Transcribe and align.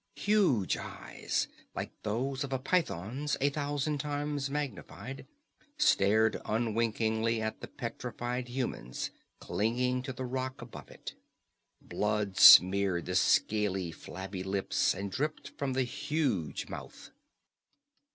Huge 0.15 0.77
eyes, 0.77 1.47
like 1.75 1.91
those 2.01 2.43
of 2.43 2.51
a 2.51 2.57
python 2.57 3.27
a 3.39 3.51
thousand 3.51 3.99
times 3.99 4.49
magnified, 4.49 5.27
stared 5.77 6.41
unwinkingly 6.43 7.39
at 7.39 7.61
the 7.61 7.67
petrified 7.67 8.47
humans 8.47 9.11
clinging 9.39 10.01
to 10.01 10.11
the 10.11 10.25
rock 10.25 10.59
above 10.59 10.89
it. 10.89 11.13
Blood 11.83 12.35
smeared 12.35 13.05
the 13.05 13.13
scaly, 13.13 13.91
flabby 13.91 14.41
lips 14.41 14.95
and 14.95 15.11
dripped 15.11 15.49
from 15.49 15.73
the 15.73 15.83
huge 15.83 16.67
mouth. 16.67 17.11